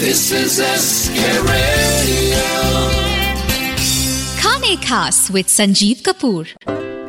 This 0.00 0.20
is 0.32 0.52
SK 0.64 1.24
Radio. 1.46 2.44
खाने 4.40 4.74
खास 4.86 5.30
with 5.32 5.46
Sanjeev 5.46 5.96
Kapoor. 6.06 6.46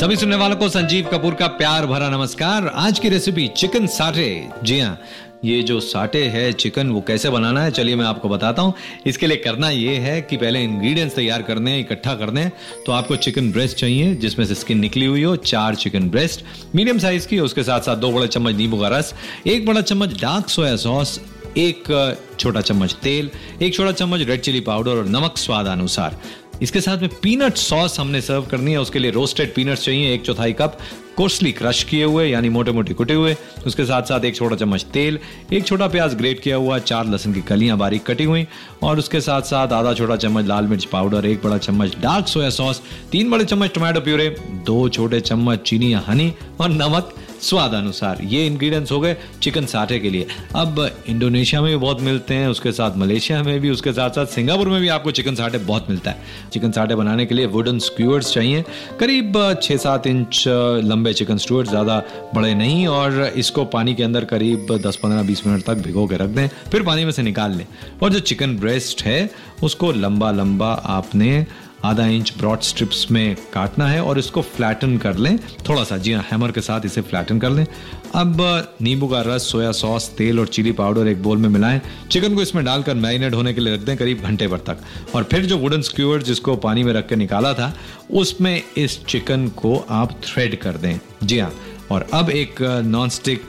सभी 0.00 0.16
सुनने 0.16 0.36
वालों 0.36 0.56
को 0.56 0.68
संजीव 0.68 1.08
कपूर 1.12 1.34
का 1.34 1.46
प्यार 1.60 1.86
भरा 1.86 2.08
नमस्कार। 2.10 2.66
आज 2.76 2.98
की 2.98 3.08
रेसिपी 3.08 3.46
चिकन 3.56 3.86
साटे 3.96 4.28
जी 4.64 4.78
हाँ 4.80 4.98
ये 5.44 5.62
जो 5.62 5.78
साटे 5.80 6.24
है 6.34 6.52
चिकन 6.52 6.90
वो 6.90 7.00
कैसे 7.08 7.30
बनाना 7.30 7.62
है 7.62 7.70
चलिए 7.70 7.96
मैं 7.96 8.04
आपको 8.06 8.28
बताता 8.28 8.62
हूँ। 8.62 8.74
इसके 9.06 9.26
लिए 9.26 9.36
करना 9.36 9.70
ये 9.70 9.96
है 9.98 10.20
कि 10.22 10.36
पहले 10.36 10.62
इंग्रेडिएंट्स 10.64 11.16
तैयार 11.16 11.42
करने 11.42 11.70
हैं 11.70 11.80
इकट्ठा 11.80 12.14
करने 12.14 12.40
हैं 12.40 12.52
तो 12.86 12.92
आपको 12.92 13.16
चिकन 13.26 13.50
ब्रेस्ट 13.52 13.76
चाहिए 13.76 14.14
जिसमें 14.24 14.44
से 14.46 14.54
स्किन 14.54 14.78
निकली 14.78 15.06
हुई 15.06 15.22
हो 15.22 15.36
चार 15.52 15.74
चिकन 15.84 16.08
ब्रेस्ट 16.10 16.44
मीडियम 16.74 16.98
साइज़ 16.98 17.28
की 17.28 17.38
उसके 17.40 17.62
साथ 17.62 17.80
साथ 17.80 17.96
दो 17.96 18.12
बड़े 18.12 18.26
चम्मच 18.28 18.54
नींबू 18.56 18.80
का 18.80 18.88
रस 18.98 19.14
एक 19.46 19.66
बड़ा 19.66 19.80
चम्मच 19.82 20.20
डार्क 20.20 20.48
सोया 20.48 20.76
सॉस 20.76 21.20
एक 21.56 22.16
छोटा 22.38 22.60
चम्मच 22.60 22.94
तेल, 22.94 23.30
एक 23.62 23.74
छोटा 23.74 23.92
चम्मच 23.92 24.20
रेड 24.20 24.40
चिली 24.40 24.60
पाउडर 24.60 24.90
और 24.90 25.06
नमक 25.08 25.38
स्वाद 25.38 25.66
अनुसार। 25.66 26.20
इसके 26.62 26.80
साथ 26.80 26.98
में 26.98 27.08
पीनट 27.22 27.56
सॉस 27.56 27.98
हमने 28.00 28.20
सर्व 28.20 28.42
करनी 28.42 28.72
है, 28.72 28.80
उसके 28.80 28.98
लिए 28.98 29.10
रोस्टेड 29.10 29.54
पीनट्स 29.54 29.84
चाहिए, 29.84 30.12
एक 30.14 30.22
चौथाई 30.22 30.52
कप 30.52 30.78
कोर्सली 31.16 31.50
क्रश 31.52 31.82
किए 31.84 32.04
हुए, 32.04 32.26
यानी 32.26 32.48
मोटे 32.48 32.72
मोटे 32.72 32.94
कुटे 32.94 33.14
हुए। 33.14 33.34
उसके 33.66 33.84
साथ 33.84 34.02
साथ 34.02 34.24
एक 34.24 34.36
छोटा 34.36 34.56
चम्मच 34.56 34.84
तेल, 34.92 35.18
एक 35.52 35.66
छोटा 35.66 35.86
प्याज 35.88 36.14
ग्रेट 36.14 36.40
किया 36.40 36.56
हुआ, 36.56 36.78
चार 36.78 37.06
लहसुन 37.06 37.32
की 37.32 37.40
कलियाँ 37.42 37.76
बारीक 37.78 38.04
कटी 38.06 38.24
हुई, 38.24 38.46
और 38.82 38.98
उसके 38.98 39.20
साथ 39.20 39.42
साथ 39.42 39.72
आधा 39.72 39.92
छोटा 39.94 40.16
चम्मच 40.16 40.46
लाल 40.46 40.66
मिर्च 40.66 40.84
पाउडर 40.84 41.26
एक 41.26 41.42
बड़ा 41.44 41.58
चम्मच 41.58 41.96
डार्क 41.96 42.28
सोया 42.28 42.50
सॉस 42.50 42.82
तीन 43.12 43.30
बड़े 43.30 43.44
चम्मच 43.44 43.74
टोमेटो 43.74 44.00
प्यूरे 44.00 44.28
दो 44.66 44.88
छोटे 44.88 45.20
चम्मच 45.20 45.60
चीनी 45.60 45.92
या 45.92 46.02
हनी 46.08 46.32
और 46.60 46.68
नमक। 46.70 47.14
स्वाद 47.44 47.74
अनुसार 47.74 48.18
ये 48.24 48.46
इंग्रेडिएंट्स 48.46 48.92
हो 48.92 49.00
गए 49.00 49.16
चिकन 49.42 49.66
साठे 49.66 49.98
के 49.98 50.10
लिए। 50.10 50.26
अब 50.56 50.78
इंडोनेशिया 51.08 51.60
में 51.62 51.70
भी 51.70 51.76
बहुत 51.76 52.00
मिलते 52.02 52.34
हैं, 52.34 52.48
उसके 52.48 52.72
साथ 52.72 52.96
मलेशिया 52.96 53.42
में 53.42 53.60
भी, 53.60 53.70
उसके 53.70 53.92
साथ 53.92 54.10
साथ 54.10 54.26
सिंगापुर 54.34 54.68
में 54.68 54.80
भी 54.80 54.88
आपको 54.88 55.10
चिकन 55.10 55.34
साठे 55.34 55.58
बहुत 55.60 55.90
मिलता 55.90 56.10
है। 56.10 56.50
चिकन 56.52 56.72
साठे 56.72 56.94
बनाने 56.94 57.26
के 57.26 57.34
लिए 57.34 57.46
वुडन 57.48 57.78
स्क्यूअर्स 57.80 58.32
चाहिए। 58.34 58.64
करीब 59.00 59.38
छः 59.62 59.76
सात 59.78 60.06
इंच 60.06 60.44
लंबे 60.84 61.12
चिकन 61.14 61.36
स्टूअर्स 61.38 61.68
ज़्यादा 61.68 62.02
बड़े 62.34 62.54
नहीं, 62.54 62.86
और 62.88 63.32
इसको 63.36 63.64
पानी 63.66 63.94
के 63.94 64.02
अंदर 64.02 64.24
करीब 64.26 64.76
दस 64.86 64.96
पंद्रह 64.96 65.22
बीस 65.22 65.46
मिनट 65.46 65.64
तक 65.64 65.82
भिगो 65.84 66.06
के 66.06 66.16
रख 66.16 66.28
दें, 66.30 66.48
फिर 66.70 66.82
पानी 66.82 67.04
में 67.04 67.12
से 67.12 67.22
निकाल 67.22 67.56
लें। 67.56 67.66
और 68.02 68.12
जो 68.12 68.20
चिकन 68.20 68.56
ब्रेस्ट 68.58 69.02
है, 69.02 69.30
उसको 69.62 69.92
लंबा 69.92 70.30
लंबा 70.32 70.72
आपने 70.72 71.46
आधा 71.84 72.06
इंच 72.06 72.32
ब्रॉड 72.38 72.60
स्ट्रिप्स 72.60 73.10
में 73.10 73.36
काटना 73.52 73.86
है 73.86 74.02
और 74.02 74.18
इसको 74.18 74.42
फ्लैटन 74.42 74.96
कर 74.98 75.16
लें। 75.16 75.38
थोड़ा 75.38 75.84
सा 75.84 75.96
जी 75.96 76.12
हाँ 76.12 76.24
हैमर 76.32 76.52
के 76.52 76.60
साथ 76.60 76.80
इसे 76.84 77.00
फ्लैटन 77.00 77.38
कर 77.38 77.50
लें। 77.50 77.66
अब, 78.14 78.36
नींबू 78.82 79.08
का 79.08 79.20
रस 79.20 79.50
सोया 79.52 79.72
सॉस 79.72 80.08
तेल 80.08 80.40
और 80.40 80.46
चिली 80.46 80.72
पाउडर 80.72 81.08
एक 81.08 81.22
बोल 81.22 81.38
में 81.38 81.48
मिलाएँ। 81.48 81.80
चिकन 82.10 82.34
को 82.34 82.42
इसमें 82.42 82.64
डालकर 82.64 82.94
मैरिनेट 82.94 83.34
होने 83.34 83.54
के 83.54 83.60
लिए 83.60 83.74
रख 83.74 83.80
दें 83.80 83.96
करीब 83.96 84.20
घंटे 84.20 84.48
भर 84.48 84.58
तक। 84.58 84.78
और 85.14 85.24
फिर 85.24 85.46
जो 85.46 85.58
वुडन 85.58 85.82
स्क्यूअर 85.82 86.22
जिसको 86.22 86.56
पानी 86.56 86.82
में 86.82 86.92
रख 86.92 87.08
कर 87.08 87.16
निकाला 87.16 87.54
था, 87.54 87.76
उसमें 88.10 88.62
इस 88.76 89.04
चिकन 89.04 89.48
को 89.48 89.86
आप 89.90 90.12
थ्रेड 90.12 90.60
कर 90.60 90.72
दें। 90.72 90.98
जी 91.22 91.38
हाँ 91.38 91.54
और 91.90 92.06
अब 92.14 92.30
एक 92.30 92.62
नॉन 92.62 93.08
स्टिक 93.08 93.42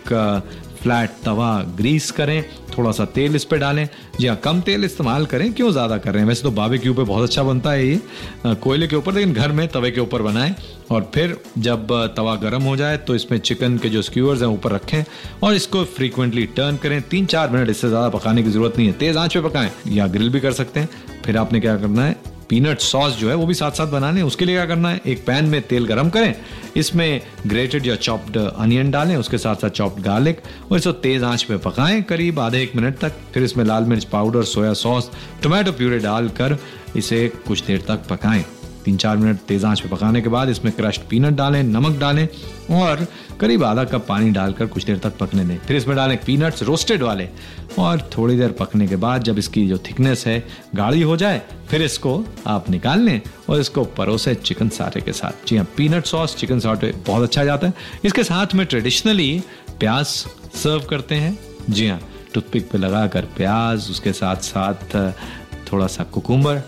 फ्लैट 0.86 1.12
तवा 1.24 1.52
ग्रीस 1.78 2.10
करें 2.12 2.44
थोड़ा 2.78 2.92
सा 2.92 3.06
तेल 3.14 3.36
इस 3.36 3.44
पे 3.46 3.58
डालें 3.58 3.88
जी 4.20 4.28
हाँ 4.28 4.36
कम 4.38 4.60
तेल 4.62 4.84
इस्तेमाल 4.86 5.26
करें, 5.26 5.52
क्यों 5.54 5.72
ज़्यादा 5.72 5.98
कर 5.98 6.14
रहे 6.14 6.22
हैं? 6.22 6.28
वैसे 6.28 6.44
तो 6.44 6.52
बाबे 6.52 6.78
के 6.78 6.90
ऊपर 6.90 7.04
बहुत 7.04 7.24
अच्छा 7.24 7.44
बनता 7.44 7.72
है 7.72 7.88
ये। 7.88 8.00
कोयले 8.46 8.88
के 8.88 8.96
ऊपर, 8.96 9.14
लेकिन 9.14 9.34
घर 9.34 9.52
में 9.52 9.68
तवे 9.68 9.92
के 9.92 10.02
ऊपर 10.02 10.22
बनाएँ, 10.22 10.54
और 10.92 11.10
फिर 11.16 11.38
जब 11.60 11.88
तवा 12.18 12.36
गर्म 12.38 12.64
हो 12.64 12.76
जाए 12.76 12.98
तो 13.00 13.16
इसमें 13.16 13.38
चिकन 13.40 13.78
के 13.78 13.90
जो 13.90 14.02
स्क्यूअर्स 14.02 14.42
हैं, 14.42 14.50
ऊपर 14.50 14.72
रखें, 14.72 15.04
और 15.44 15.56
इसको 15.56 15.84
फ्रीक्वेंटली 15.96 16.46
टर्न 16.56 16.78
करें 16.78 17.02
तीन 17.10 17.26
चार 17.26 17.50
मिनट 17.50 17.70
इससे 17.70 17.90
ज़्यादा 17.90 18.10
पकाने 18.10 18.44
की 18.44 18.50
ज़रूरत 18.50 18.78
नहीं 18.78 18.88
है। 18.88 18.94
तेज़ 18.96 19.18
आँच 19.18 19.34
पे 19.34 19.42
पकाएँ, 19.42 19.72
या 19.90 20.08
ग्रिल 20.08 20.30
भी 20.30 20.40
कर 20.40 20.52
सकते 20.54 20.80
हैं। 20.80 20.90
फिर 21.26 21.38
आपने 21.38 21.60
क्या 21.60 21.76
करना 21.78 22.06
है 22.06 22.25
पीनट 22.50 22.80
सॉस 22.80 23.14
जो 23.14 23.30
है 23.30 23.36
वो 23.36 23.46
भी 23.46 23.54
साथ 23.54 23.72
साथ 23.72 23.88
बनाने। 23.88 24.22
उसके 24.22 24.46
लिए 24.46 24.56
क्या 24.56 24.66
करना 24.66 24.90
है? 24.90 25.02
एक 25.06 25.26
पैन 25.26 25.46
में 25.46 25.62
तेल 25.62 25.86
गरम 25.86 26.10
करें। 26.10 26.36
इसमें 26.78 27.22
ग्रेटेड 27.48 27.88
या 27.88 27.96
चॉप्ड 27.96 28.38
अनियन 28.38 28.92
डालें, 28.92 29.16
उसके 29.16 29.38
साथ 29.38 29.56
साथ 29.56 29.70
चॉप्ड 29.70 30.04
गार्लिक, 30.04 30.42
और 30.72 30.78
इसको 30.78 30.92
तेज 30.92 31.24
आँच 31.24 31.44
पे 31.44 31.58
पकाएँ, 31.58 32.02
करीब 32.02 32.40
आधे 32.40 32.62
एक 32.64 32.76
मिनट 32.76 32.98
तक। 32.98 33.14
फिर 33.34 33.44
इसमें 33.44 33.66
लाल 33.66 33.84
मिर्च 33.84 34.04
powder, 34.04 34.44
soya 34.44 34.74
sauce, 34.74 35.12
tomato 35.44 35.72
puree 35.72 36.00
डालकर 36.00 36.58
इसे 36.96 37.28
कुछ 37.48 37.64
देर 37.64 37.82
तक 37.88 38.08
पकाएँ। 38.10 38.46
तीन 38.86 38.98
चार 38.98 39.18
मिनट 39.18 39.40
तेज 39.48 39.66
आँच 39.66 39.80
पे 39.82 39.90
पकाने 39.90 40.22
के 40.22 40.30
बाद 40.30 40.50
इसमें 40.50 40.72
क्रश्ड 40.74 41.02
पीनट 41.10 41.36
डालें, 41.36 41.62
नमक 41.64 42.00
डालें 42.00 42.28
और 42.72 43.06
करीब 43.40 43.64
आधा 43.64 43.84
कप 43.84 44.06
पानी 44.08 44.32
डालकर 44.32 44.66
कुछ 44.66 44.86
देर 44.86 44.98
तक 44.98 45.18
पकने 45.18 45.44
दें। 45.46 45.58
फिर 45.58 45.78
इसमें 45.78 45.96
डालें 45.98 46.18
पीनट्स 46.26 46.64
रोस्टेड 46.64 47.04
वाले 47.04 47.28
और 47.80 48.02
थोड़ी 48.18 48.38
देर 48.38 48.52
पकने 48.52 48.88
के 48.88 48.96
बाद 48.96 49.24
जब 49.24 49.38
इसकी 49.38 49.68
जो 49.68 49.78
थिकनेस 49.80 50.26
है, 50.28 50.44
गाढ़ी 50.76 51.02
हो 51.02 51.18
जाए, 51.18 51.42
फिर 51.70 51.82
इसको 51.82 52.24
आप 52.48 52.70
निकाल 52.70 53.00
लें 53.00 53.22
और 53.50 53.60
इसको 53.60 53.84
परोसे 53.98 54.36
चिकन 54.36 54.70
साटे 54.70 55.02
के 55.02 55.14
साथ। 55.14 55.48
जी 55.48 55.58
हाँ 55.58 55.68
पीनट 55.78 56.06
सॉस 56.06 56.36
चिकन 56.36 56.60
साटे 56.60 56.94
बहुत 57.08 57.24
अच्छा 57.24 57.46
जाता 57.46 57.68
है। 57.68 57.74
इसके 58.06 58.24
साथ 58.24 58.56
में 58.56 58.66
ट्रेडिशनली 58.66 59.44
प्याज 59.80 60.06
सर्व 60.06 60.86
करते 60.90 61.16
हैं। 61.16 61.38
जी 61.70 61.88
हाँ 61.88 62.00
टूथपिक 62.34 62.70
पे 62.70 62.78
लगाकर 62.78 63.26
प्याज, 63.38 63.90
उसके 63.92 64.14
साथ 64.14 64.36
साथ 64.44 64.96
थोड़ा 65.72 65.88
सा 65.88 66.04
कुकुम्बर 66.04 66.62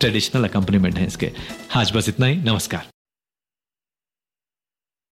ट्रेडिशनल 0.00 0.44
अकम्पनीमेंट 0.44 0.98
है 0.98 1.06
इसके। 1.06 1.32
आज 1.76 1.92
बस 1.94 2.08
इतना 2.08 2.26
ही 2.26 2.36
नमस्कार। 2.36 2.86